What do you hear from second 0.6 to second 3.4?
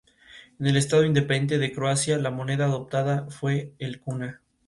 el Estado Independiente de Croacia, la moneda adoptada